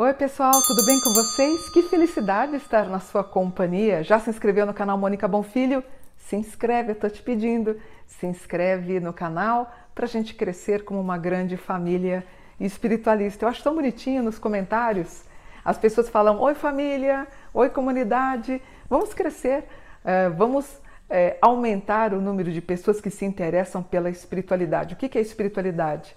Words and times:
Oi 0.00 0.14
pessoal, 0.14 0.52
tudo 0.66 0.86
bem 0.86 0.98
com 1.00 1.12
vocês? 1.12 1.68
Que 1.74 1.82
felicidade 1.82 2.56
estar 2.56 2.88
na 2.88 2.98
sua 3.00 3.22
companhia. 3.22 4.02
Já 4.02 4.18
se 4.18 4.30
inscreveu 4.30 4.64
no 4.64 4.72
canal 4.72 4.96
Mônica 4.96 5.28
Bonfilho? 5.28 5.84
Se 6.16 6.36
inscreve, 6.36 6.92
eu 6.92 6.94
tô 6.94 7.08
te 7.08 7.22
pedindo. 7.22 7.78
Se 8.06 8.26
inscreve 8.26 8.98
no 8.98 9.12
canal 9.12 9.70
para 9.94 10.06
a 10.06 10.08
gente 10.08 10.34
crescer 10.34 10.84
como 10.84 10.98
uma 10.98 11.18
grande 11.18 11.56
família 11.56 12.26
espiritualista. 12.58 13.44
Eu 13.44 13.50
acho 13.50 13.62
tão 13.62 13.74
bonitinho 13.74 14.22
nos 14.22 14.38
comentários. 14.38 15.22
As 15.70 15.78
pessoas 15.78 16.08
falam: 16.08 16.40
Oi 16.40 16.52
família, 16.52 17.28
oi 17.54 17.70
comunidade, 17.70 18.60
vamos 18.88 19.14
crescer, 19.14 19.62
uh, 20.02 20.34
vamos 20.36 20.66
uh, 20.66 21.38
aumentar 21.40 22.12
o 22.12 22.20
número 22.20 22.50
de 22.50 22.60
pessoas 22.60 23.00
que 23.00 23.08
se 23.08 23.24
interessam 23.24 23.80
pela 23.80 24.10
espiritualidade. 24.10 24.94
O 24.94 24.96
que 24.96 25.16
é 25.16 25.20
espiritualidade? 25.20 26.16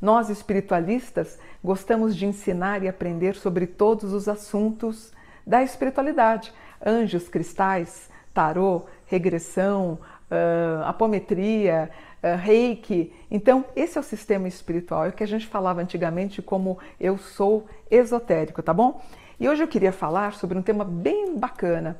Nós 0.00 0.30
espiritualistas 0.30 1.38
gostamos 1.62 2.16
de 2.16 2.24
ensinar 2.24 2.82
e 2.82 2.88
aprender 2.88 3.34
sobre 3.34 3.66
todos 3.66 4.14
os 4.14 4.26
assuntos 4.26 5.12
da 5.46 5.62
espiritualidade: 5.62 6.50
anjos, 6.82 7.28
cristais, 7.28 8.08
tarô, 8.32 8.86
regressão, 9.04 9.98
uh, 10.30 10.84
apometria, 10.84 11.90
uh, 12.22 12.36
reiki. 12.38 13.12
Então, 13.30 13.64
esse 13.74 13.98
é 13.98 14.00
o 14.00 14.04
sistema 14.04 14.48
espiritual, 14.48 15.06
é 15.06 15.08
o 15.08 15.12
que 15.12 15.24
a 15.24 15.28
gente 15.28 15.46
falava 15.46 15.80
antigamente 15.80 16.40
como 16.40 16.78
eu 17.00 17.18
sou 17.18 17.66
esotérico, 17.90 18.62
tá 18.62 18.72
bom? 18.72 19.00
E 19.38 19.48
hoje 19.48 19.62
eu 19.62 19.68
queria 19.68 19.92
falar 19.92 20.34
sobre 20.34 20.56
um 20.58 20.62
tema 20.62 20.84
bem 20.84 21.36
bacana. 21.36 21.96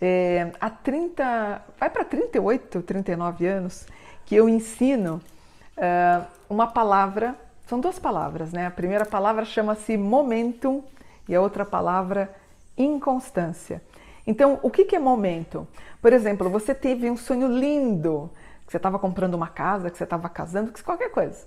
É, 0.00 0.50
há 0.60 0.68
30, 0.68 1.62
vai 1.78 1.90
para 1.90 2.04
38, 2.04 2.82
39 2.82 3.46
anos 3.46 3.86
que 4.24 4.34
eu 4.34 4.48
ensino 4.48 5.20
uh, 5.76 6.26
uma 6.48 6.66
palavra, 6.66 7.34
são 7.66 7.78
duas 7.80 7.98
palavras, 7.98 8.52
né? 8.52 8.66
A 8.66 8.70
primeira 8.70 9.04
palavra 9.04 9.44
chama-se 9.44 9.96
momentum 9.96 10.82
e 11.28 11.34
a 11.34 11.40
outra 11.40 11.64
palavra 11.64 12.34
inconstância. 12.76 13.82
Então, 14.26 14.58
o 14.62 14.70
que 14.70 14.94
é 14.94 14.98
momento? 14.98 15.66
Por 16.00 16.12
exemplo, 16.12 16.48
você 16.48 16.74
teve 16.74 17.10
um 17.10 17.16
sonho 17.16 17.48
lindo, 17.48 18.30
que 18.64 18.72
você 18.72 18.76
estava 18.76 18.98
comprando 18.98 19.34
uma 19.34 19.48
casa, 19.48 19.90
que 19.90 19.98
você 19.98 20.04
estava 20.04 20.28
casando, 20.28 20.72
que 20.72 20.82
qualquer 20.82 21.10
coisa. 21.10 21.46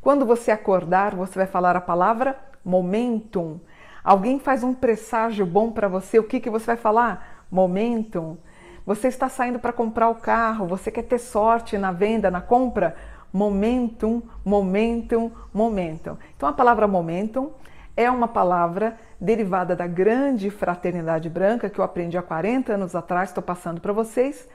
Quando 0.00 0.24
você 0.24 0.50
acordar, 0.50 1.14
você 1.14 1.34
vai 1.34 1.46
falar 1.46 1.76
a 1.76 1.80
palavra 1.80 2.36
momentum. 2.64 3.60
Alguém 4.04 4.38
faz 4.38 4.62
um 4.62 4.74
presságio 4.74 5.46
bom 5.46 5.70
para 5.70 5.88
você, 5.88 6.18
o 6.18 6.24
que, 6.24 6.40
que 6.40 6.50
você 6.50 6.66
vai 6.66 6.76
falar? 6.76 7.44
Momentum. 7.50 8.36
Você 8.84 9.08
está 9.08 9.28
saindo 9.28 9.58
para 9.58 9.72
comprar 9.72 10.08
o 10.08 10.16
carro, 10.16 10.66
você 10.66 10.90
quer 10.90 11.02
ter 11.02 11.18
sorte 11.18 11.78
na 11.78 11.92
venda, 11.92 12.30
na 12.30 12.40
compra? 12.40 12.96
momentum, 13.32 14.22
momentum, 14.44 15.30
momentum. 15.52 16.16
Então 16.36 16.48
a 16.48 16.52
palavra 16.52 16.86
momentum 16.86 17.50
é 17.96 18.10
uma 18.10 18.28
palavra 18.28 18.96
derivada 19.20 19.76
da 19.76 19.86
grande 19.86 20.50
fraternidade 20.50 21.28
branca 21.28 21.68
que 21.68 21.78
eu 21.78 21.84
aprendi 21.84 22.16
há 22.16 22.22
40 22.22 22.74
anos 22.74 22.94
atrás, 22.94 23.28
estou 23.28 23.42
passando 23.42 23.80
para 23.80 23.92
vocês. 23.92 24.48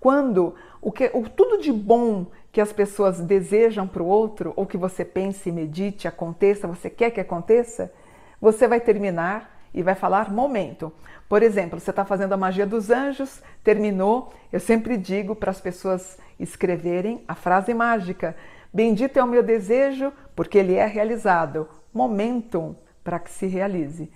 Quando 0.00 0.54
o 0.80 0.90
que 0.90 1.10
o, 1.14 1.28
tudo 1.28 1.58
de 1.58 1.72
bom 1.72 2.26
que 2.50 2.60
as 2.60 2.72
pessoas 2.72 3.20
desejam 3.20 3.86
para 3.86 4.02
o 4.02 4.06
outro, 4.06 4.52
ou 4.56 4.66
que 4.66 4.76
você 4.76 5.04
pense, 5.04 5.50
medite, 5.50 6.08
aconteça, 6.08 6.66
você 6.66 6.90
quer 6.90 7.10
que 7.10 7.20
aconteça, 7.20 7.92
você 8.40 8.66
vai 8.66 8.80
terminar 8.80 9.62
e 9.72 9.82
vai 9.82 9.94
falar 9.94 10.30
momento. 10.30 10.92
Por 11.28 11.42
exemplo, 11.42 11.80
você 11.80 11.90
está 11.90 12.04
fazendo 12.04 12.32
a 12.32 12.36
magia 12.36 12.66
dos 12.66 12.90
anjos, 12.90 13.40
terminou. 13.64 14.32
Eu 14.52 14.60
sempre 14.60 14.98
digo 14.98 15.34
para 15.34 15.50
as 15.50 15.60
pessoas 15.60 16.18
escreverem 16.38 17.24
a 17.26 17.34
frase 17.34 17.72
mágica: 17.72 18.36
Bendito 18.74 19.18
é 19.18 19.24
o 19.24 19.28
meu 19.28 19.42
desejo, 19.42 20.12
porque 20.34 20.58
ele 20.58 20.74
é 20.74 20.84
realizado. 20.84 21.68
Momentum 21.92 22.74
para 23.02 23.18
que 23.18 23.30
se 23.30 23.46
realize. 23.46 24.10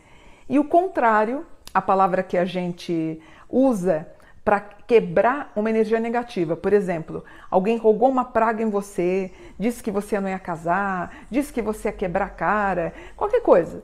E 0.48 0.59
o 0.59 0.64
contrário, 0.64 1.47
a 1.75 1.82
palavra 1.82 2.22
que 2.22 2.38
a 2.38 2.44
gente 2.44 3.20
usa 3.48 4.06
para 4.44 4.60
quebrar 4.60 5.50
uma 5.56 5.69
energia 5.69 5.98
negativa. 5.98 6.56
Por 6.56 6.72
exemplo, 6.72 7.25
alguém 7.50 7.76
rogou 7.76 8.09
uma 8.09 8.25
praga 8.25 8.62
em 8.62 8.70
você, 8.70 9.32
disse 9.59 9.82
que 9.82 9.91
você 9.91 10.20
não 10.20 10.28
ia 10.28 10.38
casar, 10.38 11.26
disse 11.28 11.53
que 11.53 11.60
você 11.60 11.88
ia 11.88 11.92
quebrar 11.92 12.26
a 12.26 12.31
cara, 12.31 12.92
qualquer 13.16 13.41
coisa. 13.41 13.82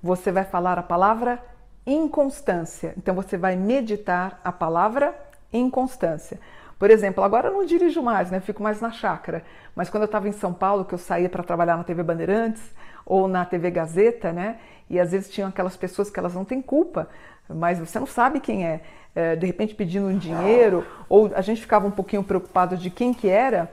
Você 0.00 0.30
vai 0.30 0.44
falar 0.44 0.78
a 0.78 0.84
palavra 0.84 1.42
inconstância. 1.84 2.94
Então 2.96 3.14
você 3.14 3.36
vai 3.36 3.56
meditar 3.56 4.40
a 4.44 4.52
palavra 4.52 5.14
inconstância. 5.58 6.38
Por 6.78 6.90
exemplo, 6.90 7.22
agora 7.22 7.48
eu 7.48 7.52
não 7.54 7.64
dirijo 7.64 8.02
mais, 8.02 8.30
né? 8.30 8.40
Fico 8.40 8.62
mais 8.62 8.80
na 8.80 8.90
chácara. 8.90 9.42
Mas 9.74 9.88
quando 9.88 10.02
eu 10.02 10.06
estava 10.06 10.28
em 10.28 10.32
São 10.32 10.52
Paulo, 10.52 10.84
que 10.84 10.94
eu 10.94 10.98
saía 10.98 11.28
para 11.28 11.42
trabalhar 11.42 11.76
na 11.76 11.84
TV 11.84 12.02
Bandeirantes 12.02 12.62
ou 13.06 13.28
na 13.28 13.44
TV 13.44 13.70
Gazeta, 13.70 14.32
né? 14.32 14.58
E 14.90 14.98
às 15.00 15.12
vezes 15.12 15.30
tinham 15.30 15.48
aquelas 15.48 15.76
pessoas 15.76 16.10
que 16.10 16.18
elas 16.18 16.34
não 16.34 16.44
têm 16.44 16.60
culpa, 16.60 17.08
mas 17.48 17.78
você 17.78 17.98
não 17.98 18.06
sabe 18.06 18.40
quem 18.40 18.66
é. 18.66 18.80
é 19.14 19.36
de 19.36 19.46
repente 19.46 19.74
pedindo 19.74 20.06
um 20.06 20.18
dinheiro, 20.18 20.84
ou 21.08 21.30
a 21.34 21.40
gente 21.40 21.60
ficava 21.60 21.86
um 21.86 21.90
pouquinho 21.90 22.22
preocupado 22.22 22.76
de 22.76 22.90
quem 22.90 23.14
que 23.14 23.28
era, 23.28 23.70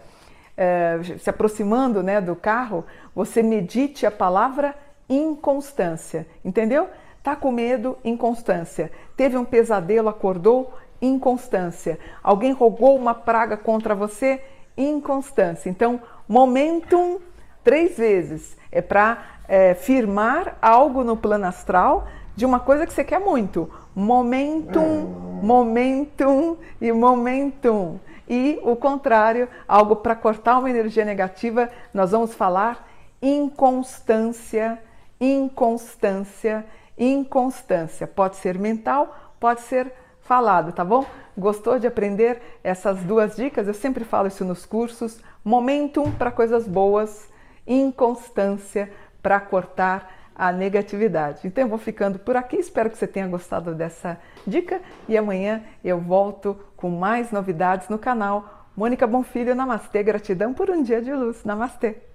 é, 0.55 0.99
se 1.17 1.29
aproximando 1.29 2.03
né, 2.03 2.21
do 2.21 2.35
carro, 2.35 2.85
você 3.15 3.41
medite 3.41 4.05
a 4.05 4.11
palavra 4.11 4.75
inconstância, 5.09 6.27
entendeu? 6.45 6.87
Tá 7.23 7.35
com 7.35 7.51
medo, 7.51 7.97
inconstância. 8.03 8.91
Teve 9.15 9.37
um 9.37 9.45
pesadelo, 9.45 10.09
acordou, 10.09 10.73
inconstância. 11.01 11.97
Alguém 12.21 12.51
rogou 12.51 12.95
uma 12.95 13.13
praga 13.13 13.57
contra 13.57 13.95
você, 13.95 14.41
inconstância. 14.77 15.69
Então, 15.69 16.01
momentum 16.27 17.19
três 17.63 17.97
vezes 17.97 18.57
é 18.71 18.81
para 18.81 19.17
é, 19.47 19.73
firmar 19.73 20.57
algo 20.61 21.03
no 21.03 21.17
plano 21.17 21.45
astral 21.45 22.07
de 22.35 22.45
uma 22.45 22.59
coisa 22.59 22.85
que 22.85 22.93
você 22.93 23.03
quer 23.03 23.19
muito. 23.19 23.69
Momentum, 23.93 25.39
momentum 25.41 26.57
e 26.79 26.91
momentum. 26.91 27.99
E 28.29 28.59
o 28.63 28.75
contrário, 28.75 29.49
algo 29.67 29.97
para 29.97 30.15
cortar 30.15 30.57
uma 30.57 30.69
energia 30.69 31.03
negativa, 31.03 31.69
nós 31.93 32.11
vamos 32.11 32.33
falar 32.33 32.87
inconstância, 33.21 34.79
inconstância, 35.19 36.65
inconstância. 36.97 38.07
Pode 38.07 38.37
ser 38.37 38.57
mental, 38.57 39.33
pode 39.39 39.61
ser 39.61 39.91
falado, 40.31 40.71
tá 40.71 40.85
bom? 40.85 41.05
Gostou 41.37 41.77
de 41.77 41.85
aprender 41.85 42.41
essas 42.63 43.03
duas 43.03 43.35
dicas? 43.35 43.67
Eu 43.67 43.73
sempre 43.73 44.05
falo 44.05 44.29
isso 44.29 44.45
nos 44.45 44.65
cursos. 44.65 45.19
Momentum 45.43 46.09
para 46.09 46.31
coisas 46.31 46.65
boas, 46.65 47.29
inconstância 47.67 48.89
para 49.21 49.41
cortar 49.41 50.09
a 50.33 50.49
negatividade. 50.53 51.45
Então 51.45 51.65
eu 51.65 51.67
vou 51.67 51.77
ficando 51.77 52.17
por 52.17 52.37
aqui, 52.37 52.55
espero 52.55 52.89
que 52.89 52.97
você 52.97 53.07
tenha 53.07 53.27
gostado 53.27 53.75
dessa 53.75 54.17
dica 54.47 54.79
e 55.05 55.17
amanhã 55.17 55.63
eu 55.83 55.99
volto 55.99 56.57
com 56.77 56.89
mais 56.89 57.29
novidades 57.29 57.89
no 57.89 57.99
canal. 57.99 58.69
Mônica 58.73 59.05
Bonfilho, 59.05 59.53
Namastê, 59.53 60.01
gratidão 60.01 60.53
por 60.53 60.69
um 60.69 60.81
dia 60.81 61.01
de 61.01 61.11
luz. 61.11 61.43
Namastê! 61.43 62.10